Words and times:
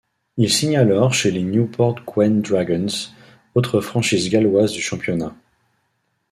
Il 0.37 0.51
signe 0.51 0.77
alors 0.77 1.13
chez 1.13 1.29
les 1.29 1.43
Newport 1.43 1.93
Gwent 2.07 2.41
Dragons, 2.41 2.87
autre 3.53 3.81
franchise 3.81 4.31
galloise 4.31 4.71
du 4.71 4.81
championnat. 4.81 5.35